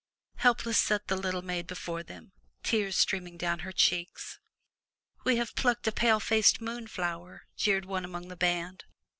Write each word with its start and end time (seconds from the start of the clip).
Helpless 0.37 0.79
sat 0.79 1.09
the 1.09 1.15
little 1.15 1.43
maid 1.43 1.67
before 1.67 2.01
them, 2.01 2.31
tears 2.63 2.97
streaming 2.97 3.37
down 3.37 3.59
her 3.59 3.71
cheeks. 3.71 4.39
*'We 5.25 5.35
have 5.37 5.55
plucked 5.55 5.85
a 5.85 5.91
pale 5.91 6.19
faced 6.19 6.59
moon 6.59 6.87
flower!'' 6.87 7.43
jeered 7.55 7.85
one 7.85 8.03
among 8.03 8.27
the 8.27 8.35
band. 8.35 8.85